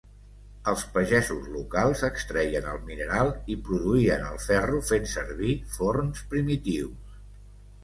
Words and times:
Els 0.71 0.85
pagesos 0.93 1.43
locals 1.55 2.01
extreien 2.07 2.71
el 2.71 2.79
mineral 2.89 3.31
i 3.57 3.59
produïen 3.69 4.27
el 4.31 4.41
ferro 4.49 4.83
fent 4.91 5.09
servir 5.15 5.53
forns 5.79 6.27
primitius. 6.35 7.17